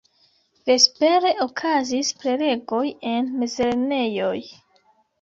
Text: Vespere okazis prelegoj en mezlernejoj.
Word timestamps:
Vespere 0.69 1.33
okazis 1.45 2.11
prelegoj 2.25 2.83
en 3.13 3.33
mezlernejoj. 3.45 4.37